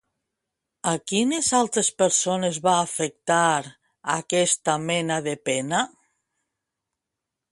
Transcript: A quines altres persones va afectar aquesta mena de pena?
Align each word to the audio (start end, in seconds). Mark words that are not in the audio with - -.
A 0.91 0.93
quines 1.09 1.49
altres 1.57 1.89
persones 2.03 2.57
va 2.67 2.73
afectar 2.85 3.43
aquesta 4.15 4.77
mena 4.89 5.19
de 5.31 5.37
pena? 5.51 5.83